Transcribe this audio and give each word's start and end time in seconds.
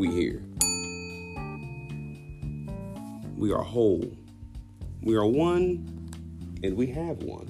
we 0.00 0.08
here. 0.08 0.42
We 3.36 3.52
are 3.52 3.62
whole. 3.62 4.16
We 5.02 5.14
are 5.14 5.26
one, 5.26 6.10
and 6.62 6.74
we 6.74 6.86
have 6.86 7.22
one. 7.22 7.46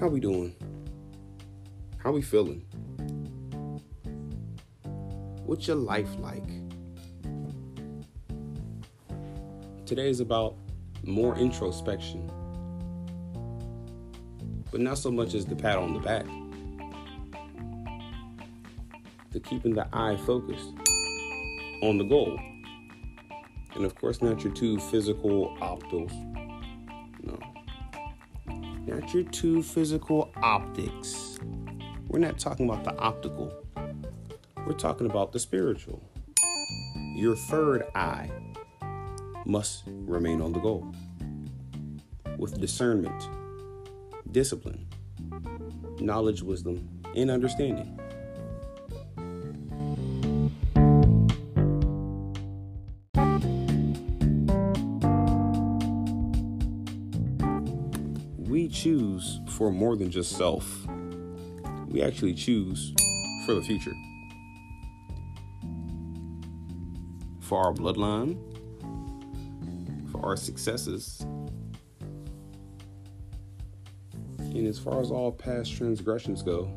How 0.00 0.08
we 0.08 0.20
doing? 0.20 0.54
How 1.98 2.12
we 2.12 2.22
feeling? 2.22 2.64
What's 5.44 5.66
your 5.66 5.76
life 5.76 6.08
like? 6.20 6.48
Today 9.84 10.08
is 10.08 10.20
about 10.20 10.56
more 11.02 11.36
introspection, 11.36 12.30
but 14.70 14.80
not 14.80 14.96
so 14.96 15.10
much 15.10 15.34
as 15.34 15.44
the 15.44 15.56
pat 15.56 15.76
on 15.76 15.92
the 15.92 16.00
back. 16.00 16.24
The 19.38 19.48
keeping 19.48 19.74
the 19.76 19.86
eye 19.92 20.16
focused 20.16 20.72
on 21.84 21.96
the 21.96 22.02
goal. 22.02 22.40
And 23.76 23.84
of 23.84 23.94
course, 23.94 24.20
not 24.20 24.42
your 24.42 24.52
two 24.52 24.80
physical 24.80 25.56
optos. 25.60 26.10
No. 27.22 27.38
Not 28.84 29.14
your 29.14 29.22
two 29.22 29.62
physical 29.62 30.32
optics. 30.42 31.38
We're 32.08 32.18
not 32.18 32.40
talking 32.40 32.68
about 32.68 32.82
the 32.82 32.96
optical. 32.98 33.64
We're 34.66 34.72
talking 34.72 35.08
about 35.08 35.30
the 35.30 35.38
spiritual. 35.38 36.02
Your 37.14 37.36
third 37.36 37.84
eye 37.94 38.28
must 39.46 39.84
remain 39.86 40.42
on 40.42 40.52
the 40.52 40.58
goal 40.58 40.92
with 42.38 42.60
discernment, 42.60 43.28
discipline, 44.32 44.88
knowledge, 46.00 46.42
wisdom, 46.42 46.88
and 47.14 47.30
understanding. 47.30 48.00
Choose 58.88 59.40
for 59.48 59.70
more 59.70 59.96
than 59.96 60.10
just 60.10 60.34
self. 60.34 60.86
We 61.88 62.00
actually 62.00 62.32
choose 62.32 62.94
for 63.44 63.52
the 63.52 63.60
future. 63.60 63.92
For 67.40 67.58
our 67.66 67.74
bloodline, 67.74 68.38
for 70.10 70.24
our 70.24 70.36
successes. 70.38 71.20
And 74.38 74.66
as 74.66 74.78
far 74.78 75.02
as 75.02 75.10
all 75.10 75.32
past 75.32 75.76
transgressions 75.76 76.42
go, 76.42 76.74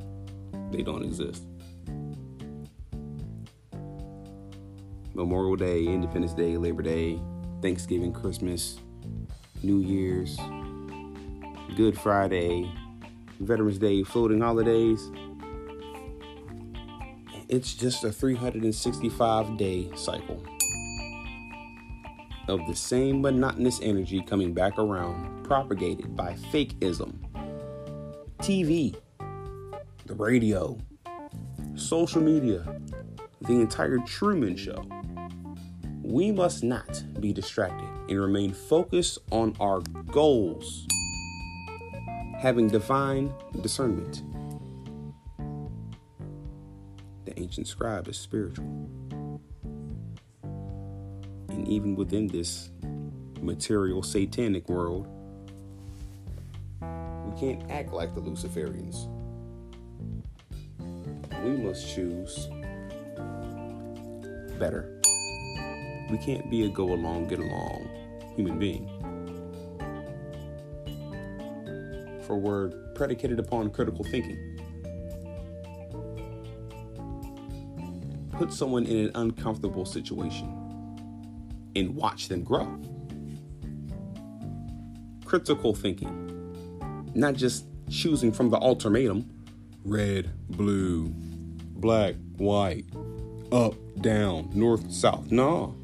they 0.70 0.81
don't 0.81 1.03
exist. 1.03 1.46
Memorial 5.14 5.56
Day, 5.56 5.86
Independence 5.86 6.34
Day, 6.34 6.58
Labor 6.58 6.81
Day, 6.81 7.22
Thanksgiving, 7.62 8.12
Christmas, 8.12 8.80
New 9.64 9.80
Year's, 9.80 10.38
Good 11.75 11.97
Friday, 11.97 12.69
Veterans 13.39 13.77
Day, 13.77 14.03
floating 14.03 14.41
holidays. 14.41 15.09
It's 17.47 17.73
just 17.73 18.03
a 18.03 18.11
365 18.11 19.58
day 19.58 19.89
cycle 19.95 20.44
of 22.50 22.59
the 22.67 22.75
same 22.75 23.22
monotonous 23.22 23.80
energy 23.81 24.22
coming 24.22 24.53
back 24.53 24.78
around, 24.78 25.44
propagated 25.45 26.13
by 26.13 26.36
fake 26.52 26.78
fakeism, 26.80 27.16
TV, 28.39 28.94
the 30.08 30.16
radio, 30.16 30.78
social 31.75 32.22
media, 32.22 32.81
the 33.41 33.53
entire 33.53 34.00
Truman 34.00 34.57
Show. 34.57 34.85
We 36.03 36.31
must 36.31 36.63
not 36.66 37.01
be 37.22 37.31
distracted 37.31 37.88
and 38.09 38.19
remain 38.19 38.51
focused 38.51 39.19
on 39.31 39.56
our 39.62 39.79
goals, 40.12 40.85
having 42.41 42.68
divine 42.68 43.31
discernment. 43.62 44.24
The 47.25 47.40
ancient 47.40 47.68
scribe 47.68 48.07
is 48.07 48.18
spiritual 48.18 48.90
and 51.62 51.68
even 51.68 51.96
within 51.96 52.25
this 52.25 52.72
material 53.41 54.02
satanic 54.02 54.68
world, 54.68 55.07
we 56.81 57.40
can't 57.40 57.69
act 57.69 57.94
like 57.94 58.16
the 58.16 58.22
Luciferians. 58.22 59.08
We 61.44 61.52
must 61.58 61.94
choose 61.94 62.47
better. 64.58 65.00
We 66.09 66.18
can't 66.18 66.50
be 66.50 66.66
a 66.66 66.69
go 66.69 66.94
along, 66.94 67.28
get 67.28 67.40
along 67.40 67.88
human 68.35 68.58
being. 68.58 69.10
For 72.31 72.38
we're 72.38 72.69
predicated 72.96 73.40
upon 73.40 73.72
critical 73.72 74.06
thinking. 74.06 74.40
Put 78.31 78.53
someone 78.53 78.86
in 78.86 79.08
an 79.08 79.12
uncomfortable 79.16 79.86
situation 79.86 80.47
and 81.75 81.94
watch 81.94 82.30
them 82.30 82.46
grow. 82.46 82.80
Critical 85.25 85.75
thinking, 85.75 87.12
not 87.14 87.34
just 87.34 87.66
choosing 87.90 88.31
from 88.31 88.50
the 88.50 88.62
ultimatum 88.62 89.30
red, 89.84 90.31
blue, 90.52 91.09
black, 91.09 92.16
white, 92.38 92.86
up, 93.52 93.74
down, 94.00 94.50
north, 94.53 94.90
south. 94.90 95.30
No. 95.34 95.75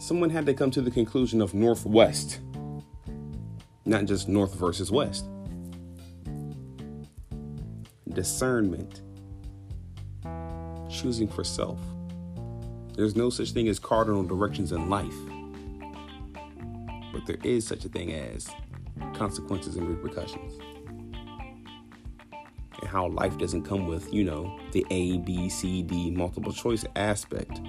Someone 0.00 0.28
had 0.28 0.44
to 0.44 0.52
come 0.52 0.70
to 0.72 0.82
the 0.82 0.90
conclusion 0.90 1.40
of 1.40 1.54
northwest, 1.54 2.40
not 3.86 4.04
just 4.04 4.28
north 4.28 4.54
versus 4.54 4.90
west. 4.90 5.28
Discernment, 8.12 9.02
choosing 10.90 11.28
for 11.28 11.44
self. 11.44 11.78
There's 12.94 13.14
no 13.14 13.30
such 13.30 13.52
thing 13.52 13.68
as 13.68 13.78
cardinal 13.78 14.24
directions 14.24 14.72
in 14.72 14.90
life. 14.90 15.14
But 17.12 17.26
there 17.26 17.38
is 17.44 17.66
such 17.66 17.84
a 17.84 17.88
thing 17.88 18.12
as 18.12 18.50
consequences 19.14 19.76
and 19.76 19.88
repercussions. 19.88 20.58
And 22.32 22.88
how 22.88 23.08
life 23.08 23.38
doesn't 23.38 23.62
come 23.62 23.86
with, 23.86 24.12
you 24.12 24.24
know, 24.24 24.58
the 24.72 24.84
A, 24.90 25.18
B, 25.18 25.48
C, 25.48 25.82
D 25.82 26.10
multiple 26.10 26.52
choice 26.52 26.84
aspect. 26.96 27.60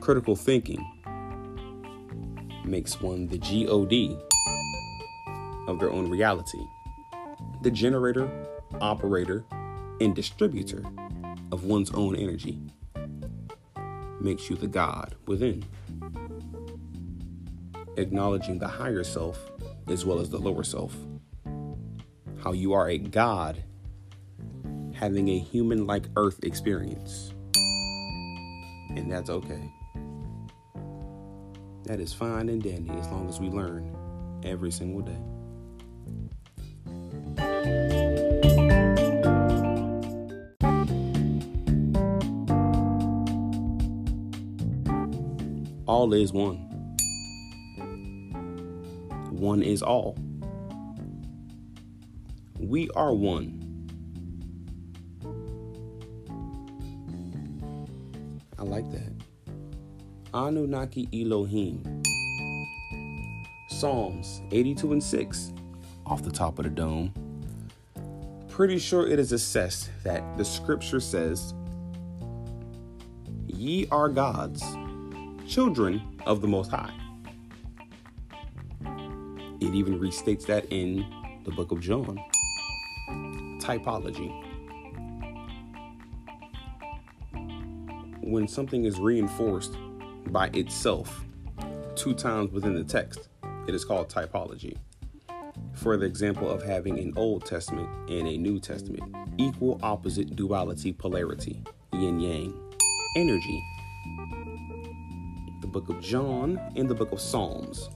Critical 0.00 0.34
thinking 0.34 0.84
makes 2.64 3.00
one 3.00 3.28
the 3.28 3.38
GOD 3.38 4.33
of 5.66 5.78
their 5.78 5.90
own 5.90 6.10
reality. 6.10 6.66
The 7.62 7.70
generator, 7.70 8.30
operator, 8.80 9.44
and 10.00 10.14
distributor 10.14 10.84
of 11.52 11.64
one's 11.64 11.90
own 11.92 12.16
energy 12.16 12.60
makes 14.20 14.48
you 14.48 14.56
the 14.56 14.66
God 14.66 15.14
within. 15.26 15.64
Acknowledging 17.96 18.58
the 18.58 18.68
higher 18.68 19.04
self 19.04 19.50
as 19.88 20.04
well 20.04 20.18
as 20.18 20.30
the 20.30 20.38
lower 20.38 20.64
self. 20.64 20.96
How 22.42 22.52
you 22.52 22.72
are 22.72 22.88
a 22.88 22.98
God 22.98 23.62
having 24.94 25.28
a 25.28 25.38
human 25.38 25.86
like 25.86 26.04
earth 26.16 26.42
experience. 26.42 27.32
And 28.96 29.10
that's 29.10 29.30
okay. 29.30 29.72
That 31.84 32.00
is 32.00 32.12
fine 32.12 32.48
and 32.48 32.62
dandy 32.62 32.90
as 32.92 33.08
long 33.08 33.28
as 33.28 33.38
we 33.40 33.48
learn 33.48 33.94
every 34.44 34.70
single 34.70 35.02
day. 35.02 35.20
All 46.04 46.12
is 46.12 46.34
one. 46.34 46.56
One 49.30 49.62
is 49.62 49.82
all. 49.82 50.18
We 52.58 52.90
are 52.94 53.14
one. 53.14 53.60
I 58.58 58.64
like 58.64 58.90
that. 58.90 59.12
Anunnaki 60.34 61.08
Elohim. 61.14 62.02
Psalms 63.68 64.42
82 64.50 64.92
and 64.92 65.02
6 65.02 65.52
off 66.04 66.22
the 66.22 66.30
top 66.30 66.58
of 66.58 66.64
the 66.64 66.70
dome. 66.70 67.14
Pretty 68.54 68.78
sure 68.78 69.04
it 69.04 69.18
is 69.18 69.32
assessed 69.32 69.90
that 70.04 70.22
the 70.38 70.44
scripture 70.44 71.00
says, 71.00 71.54
Ye 73.48 73.88
are 73.90 74.08
gods 74.08 74.62
children 75.44 76.00
of 76.24 76.40
the 76.40 76.46
Most 76.46 76.70
High. 76.70 76.94
It 79.60 79.74
even 79.74 79.98
restates 79.98 80.46
that 80.46 80.66
in 80.66 81.04
the 81.44 81.50
book 81.50 81.72
of 81.72 81.80
John. 81.80 82.16
Typology. 83.60 84.30
when 88.22 88.46
something 88.46 88.84
is 88.84 89.00
reinforced 89.00 89.76
by 90.28 90.46
itself 90.54 91.24
two 91.96 92.14
times 92.14 92.52
within 92.52 92.74
the 92.74 92.84
text, 92.84 93.30
it 93.66 93.74
is 93.74 93.84
called 93.84 94.08
typology. 94.08 94.76
For 95.74 95.96
the 95.96 96.06
example 96.06 96.48
of 96.48 96.62
having 96.62 96.98
an 96.98 97.12
Old 97.16 97.44
Testament 97.44 97.88
and 98.08 98.28
a 98.28 98.36
New 98.38 98.60
Testament, 98.60 99.14
equal 99.38 99.80
opposite 99.82 100.36
duality 100.36 100.92
polarity, 100.92 101.62
yin 101.92 102.20
yang, 102.20 102.54
energy. 103.16 103.62
The 105.60 105.66
book 105.66 105.88
of 105.88 106.00
John 106.00 106.60
and 106.76 106.88
the 106.88 106.94
book 106.94 107.12
of 107.12 107.20
Psalms 107.20 107.90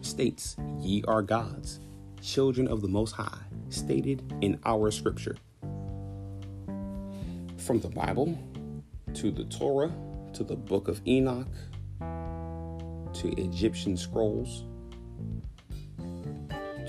states, 0.00 0.56
Ye 0.80 1.02
are 1.08 1.22
gods, 1.22 1.80
children 2.22 2.68
of 2.68 2.82
the 2.82 2.88
Most 2.88 3.12
High, 3.12 3.40
stated 3.68 4.22
in 4.40 4.58
our 4.64 4.90
scripture. 4.90 5.36
From 7.58 7.80
the 7.80 7.88
Bible 7.88 8.38
to 9.14 9.30
the 9.30 9.44
Torah 9.44 9.92
to 10.34 10.44
the 10.44 10.56
book 10.56 10.88
of 10.88 11.00
Enoch 11.06 11.48
to 12.00 13.28
Egyptian 13.36 13.96
scrolls 13.96 14.64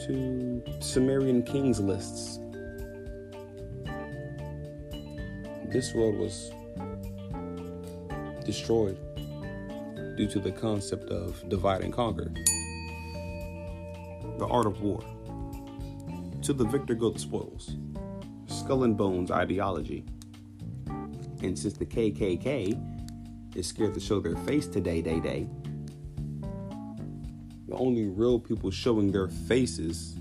to 0.08 0.64
Sumerian 0.80 1.44
kings 1.44 1.80
lists. 1.80 2.40
This 5.66 5.94
world 5.94 6.16
was 6.16 6.52
destroyed 8.44 8.98
due 10.18 10.28
to 10.28 10.40
the 10.40 10.52
concept 10.52 11.10
of 11.10 11.48
divide 11.50 11.82
and 11.82 11.94
conquer. 11.94 12.32
The 14.40 14.48
art 14.50 14.66
of 14.66 14.82
war. 14.82 15.04
To 16.42 16.54
the 16.54 16.66
victor 16.66 16.96
go 16.96 17.12
the 17.12 17.20
spoils. 17.20 17.76
Skull 18.48 18.84
and 18.84 18.98
bones 18.98 19.30
ideology. 19.30 20.04
And 21.44 21.58
since 21.58 21.74
the 21.74 21.86
KKK 21.86 23.56
is 23.56 23.68
scared 23.68 23.94
to 23.94 24.00
show 24.00 24.20
their 24.20 24.36
face 24.38 24.68
today, 24.68 25.02
day, 25.02 25.20
day, 25.20 25.48
the 27.72 27.78
only 27.78 28.06
real 28.06 28.38
people 28.38 28.70
showing 28.70 29.14
their 29.14 29.30
faces 29.30 30.18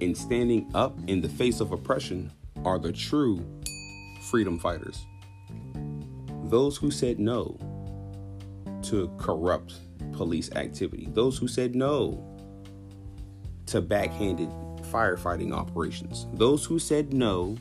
and 0.00 0.16
standing 0.16 0.70
up 0.74 0.98
in 1.06 1.20
the 1.20 1.28
face 1.28 1.60
of 1.60 1.70
oppression 1.72 2.32
are 2.64 2.78
the 2.78 2.90
true 2.90 3.44
freedom 4.30 4.58
fighters. 4.58 5.04
Those 6.44 6.78
who 6.78 6.90
said 6.90 7.18
no 7.18 7.58
to 8.84 9.12
corrupt 9.18 9.74
police 10.12 10.50
activity, 10.52 11.08
those 11.10 11.36
who 11.36 11.46
said 11.46 11.74
no 11.74 12.24
to 13.66 13.82
backhanded 13.82 14.48
firefighting 14.90 15.52
operations, 15.52 16.26
those 16.32 16.64
who 16.64 16.78
said 16.78 17.12
no 17.12 17.58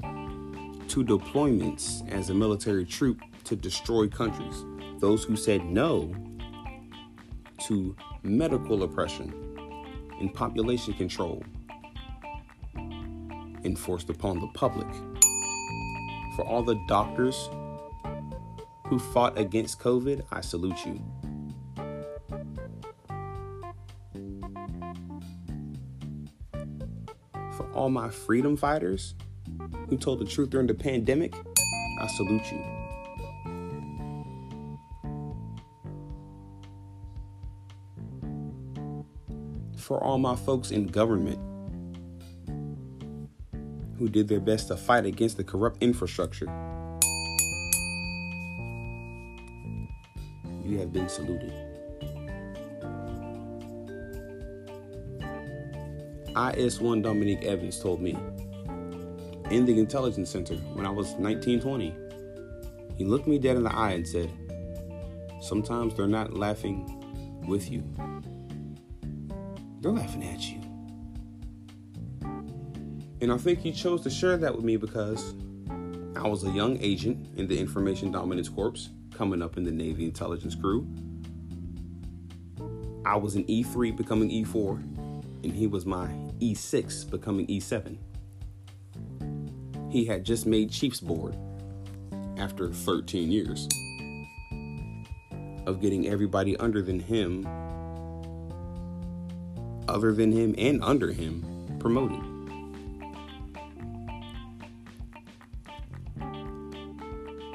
to 0.00 1.04
deployments 1.04 2.10
as 2.10 2.30
a 2.30 2.34
military 2.34 2.86
troop 2.86 3.20
to 3.44 3.54
destroy 3.54 4.08
countries, 4.08 4.64
those 4.98 5.24
who 5.24 5.36
said 5.36 5.62
no 5.66 6.14
to 7.72 7.96
medical 8.22 8.82
oppression 8.82 9.32
and 10.20 10.34
population 10.34 10.92
control 10.92 11.42
enforced 13.64 14.10
upon 14.10 14.40
the 14.40 14.46
public. 14.48 14.86
For 16.36 16.44
all 16.44 16.62
the 16.62 16.74
doctors 16.86 17.48
who 18.88 18.98
fought 18.98 19.38
against 19.38 19.80
COVID, 19.80 20.22
I 20.30 20.42
salute 20.42 20.84
you. 20.84 21.00
For 27.56 27.72
all 27.72 27.88
my 27.88 28.10
freedom 28.10 28.54
fighters 28.54 29.14
who 29.88 29.96
told 29.96 30.18
the 30.18 30.26
truth 30.26 30.50
during 30.50 30.66
the 30.66 30.74
pandemic, 30.74 31.34
I 31.98 32.06
salute 32.08 32.52
you. 32.52 32.81
For 39.82 40.02
all 40.02 40.16
my 40.16 40.36
folks 40.36 40.70
in 40.70 40.86
government 40.86 41.40
who 43.98 44.08
did 44.08 44.28
their 44.28 44.38
best 44.38 44.68
to 44.68 44.76
fight 44.76 45.04
against 45.06 45.38
the 45.38 45.42
corrupt 45.42 45.82
infrastructure, 45.82 46.46
you 50.64 50.78
have 50.78 50.92
been 50.92 51.08
saluted. 51.08 51.52
IS1 56.28 57.02
Dominique 57.02 57.42
Evans 57.42 57.80
told 57.80 58.00
me 58.00 58.16
in 59.50 59.66
the 59.66 59.80
intelligence 59.80 60.30
center 60.30 60.54
when 60.74 60.86
I 60.86 60.90
was 60.90 61.08
1920. 61.14 61.92
He 62.96 63.04
looked 63.04 63.26
me 63.26 63.40
dead 63.40 63.56
in 63.56 63.64
the 63.64 63.74
eye 63.74 63.90
and 63.90 64.06
said, 64.06 64.30
Sometimes 65.40 65.96
they're 65.96 66.06
not 66.06 66.34
laughing 66.34 66.86
with 67.48 67.68
you, 67.68 67.82
they're 69.82 69.92
laughing 69.92 70.24
at 70.24 70.40
you. 70.50 70.60
And 73.20 73.30
I 73.30 73.36
think 73.36 73.58
he 73.58 73.70
chose 73.70 74.00
to 74.02 74.10
share 74.10 74.38
that 74.38 74.56
with 74.56 74.64
me 74.64 74.78
because 74.78 75.34
I 76.16 76.26
was 76.26 76.44
a 76.44 76.50
young 76.50 76.78
agent 76.80 77.28
in 77.36 77.46
the 77.46 77.58
Information 77.58 78.10
Dominance 78.10 78.48
Corps 78.48 78.88
coming 79.12 79.42
up 79.42 79.58
in 79.58 79.64
the 79.64 79.70
Navy 79.70 80.06
intelligence 80.06 80.54
crew. 80.54 80.88
I 83.04 83.16
was 83.16 83.34
an 83.34 83.44
E3 83.44 83.94
becoming 83.94 84.30
E4, 84.30 84.76
and 85.44 85.52
he 85.52 85.66
was 85.66 85.84
my 85.84 86.06
E6 86.40 87.10
becoming 87.10 87.46
E7 87.48 87.98
he 89.92 90.06
had 90.06 90.24
just 90.24 90.46
made 90.46 90.70
Chiefs 90.70 91.00
board 91.00 91.36
after 92.38 92.72
13 92.72 93.30
years 93.30 93.68
of 95.66 95.82
getting 95.82 96.08
everybody 96.08 96.56
under 96.56 96.80
than 96.80 96.98
him, 96.98 97.46
other 99.92 100.12
than 100.12 100.32
him, 100.32 100.54
and 100.58 100.82
under 100.82 101.12
him 101.12 101.44
promoted. 101.78 102.18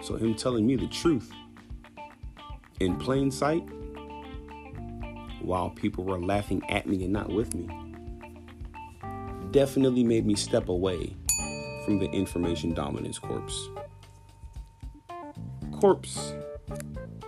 So, 0.04 0.16
him 0.16 0.36
telling 0.36 0.66
me 0.66 0.76
the 0.78 0.88
truth 0.88 1.32
in 2.80 2.96
plain 2.96 3.32
sight 3.32 3.64
while 5.42 5.70
people 5.70 6.04
were 6.04 6.20
laughing 6.20 6.62
at 6.70 6.88
me 6.88 7.04
and 7.04 7.12
not 7.12 7.30
with 7.30 7.54
me 7.54 7.68
definitely 9.52 10.04
made 10.04 10.26
me 10.26 10.36
step 10.36 10.70
away 10.70 11.16
from 11.86 12.00
the 12.00 12.06
Information 12.12 12.74
Dominance 12.74 13.18
Corps. 13.18 13.70
Corpse 15.72 16.34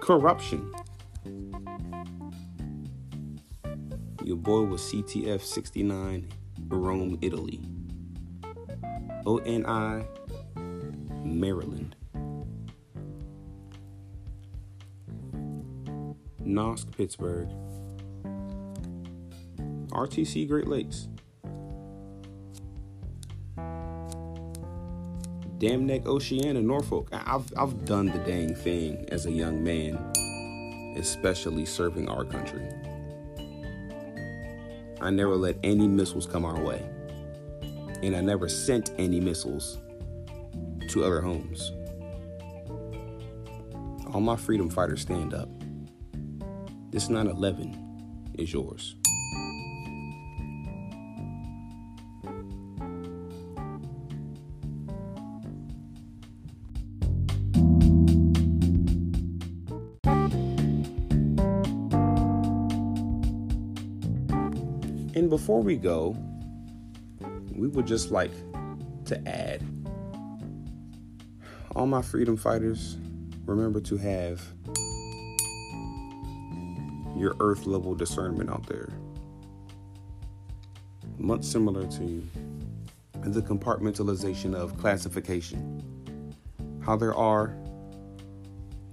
corruption. 0.01 0.71
Boy 4.41 4.61
was 4.61 4.81
CTF 4.81 5.41
69, 5.41 6.31
Rome, 6.69 7.19
Italy. 7.21 7.59
ONI, 9.25 10.05
Maryland. 11.25 11.97
NOSC, 16.41 16.95
Pittsburgh. 16.95 17.49
RTC, 19.89 20.47
Great 20.47 20.67
Lakes. 20.67 21.09
Dam 25.57 25.85
Neck, 25.85 26.07
Oceana, 26.07 26.61
Norfolk. 26.61 27.09
I've, 27.11 27.51
I've 27.57 27.83
done 27.83 28.05
the 28.05 28.19
dang 28.19 28.55
thing 28.55 29.05
as 29.09 29.25
a 29.25 29.31
young 29.31 29.61
man, 29.61 29.97
especially 30.97 31.65
serving 31.65 32.07
our 32.07 32.23
country. 32.23 32.65
I 35.01 35.09
never 35.09 35.35
let 35.35 35.57
any 35.63 35.87
missiles 35.87 36.25
come 36.25 36.43
our 36.43 36.59
way, 36.59 36.87
and 38.03 38.15
I 38.15 38.21
never 38.21 38.49
sent 38.49 38.91
any 38.97 39.19
missiles 39.19 39.77
to 40.89 41.03
other 41.03 41.21
homes. 41.21 41.71
All 44.13 44.21
my 44.21 44.35
freedom 44.35 44.69
fighters 44.69 45.01
stand 45.01 45.33
up. 45.33 45.49
This 46.89 47.09
9 47.09 47.27
11 47.27 48.33
is 48.37 48.51
yours. 48.51 48.95
Before 65.29 65.61
we 65.61 65.75
go, 65.75 66.17
we 67.51 67.67
would 67.67 67.85
just 67.85 68.09
like 68.09 68.31
to 69.05 69.27
add 69.27 69.63
all 71.75 71.85
my 71.85 72.01
freedom 72.01 72.35
fighters, 72.35 72.97
remember 73.45 73.79
to 73.81 73.97
have 73.97 74.41
your 77.15 77.35
earth 77.39 77.67
level 77.67 77.93
discernment 77.93 78.49
out 78.49 78.65
there. 78.65 78.89
Much 81.19 81.43
similar 81.43 81.85
to 81.91 82.27
the 83.25 83.41
compartmentalization 83.41 84.55
of 84.55 84.77
classification. 84.79 86.33
how 86.79 86.95
there 86.95 87.13
are 87.13 87.55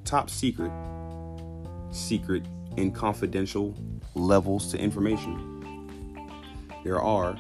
top 0.05 0.29
secret, 0.29 0.71
secret, 1.91 2.45
and 2.77 2.95
confidential 2.95 3.75
levels 4.15 4.71
to 4.71 4.79
information. 4.79 5.56
There 6.87 7.03
are 7.03 7.37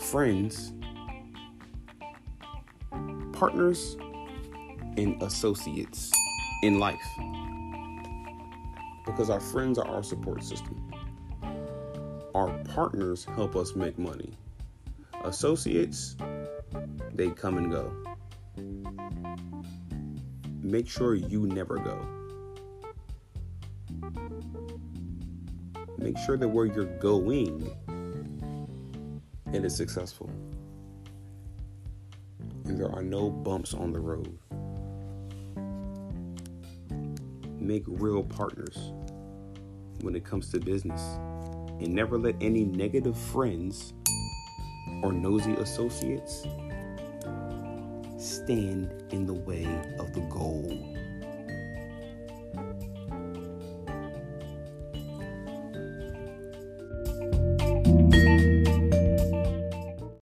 friends, 0.00 0.74
partners, 3.32 3.96
and 4.98 5.22
associates 5.22 6.12
in 6.62 6.78
life. 6.78 7.00
Because 9.06 9.30
our 9.30 9.40
friends 9.40 9.78
are 9.78 9.88
our 9.88 10.02
support 10.02 10.44
system. 10.44 10.92
Our 12.34 12.50
partners 12.64 13.24
help 13.24 13.56
us 13.56 13.74
make 13.74 13.98
money. 13.98 14.34
Associates, 15.24 16.18
they 17.14 17.30
come 17.30 17.56
and 17.56 17.72
go. 17.72 17.90
Make 20.60 20.86
sure 20.86 21.14
you 21.14 21.46
never 21.46 21.78
go. 21.78 22.20
Make 25.98 26.18
sure 26.18 26.36
that 26.36 26.48
where 26.48 26.66
you're 26.66 26.98
going 26.98 27.70
it 29.52 29.64
is 29.64 29.74
successful. 29.74 30.30
And 32.66 32.78
there 32.78 32.90
are 32.90 33.02
no 33.02 33.30
bumps 33.30 33.74
on 33.74 33.92
the 33.92 33.98
road. 33.98 34.38
Make 37.58 37.82
real 37.86 38.22
partners 38.22 38.92
when 40.02 40.14
it 40.14 40.24
comes 40.24 40.50
to 40.50 40.60
business. 40.60 41.00
And 41.80 41.88
never 41.88 42.16
let 42.16 42.36
any 42.40 42.64
negative 42.64 43.18
friends 43.18 43.92
or 45.02 45.12
nosy 45.12 45.54
associates 45.54 46.46
stand 48.18 48.92
in 49.10 49.26
the 49.26 49.34
way 49.34 49.64
of 49.98 50.12
the 50.12 50.20
goal. 50.30 50.96